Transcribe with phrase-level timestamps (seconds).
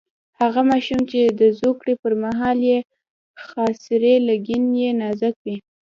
[0.39, 2.79] هغه ماشومان چې د زوکړې پر مهال یې
[3.45, 5.57] خاصرې لګن یې نازک وي.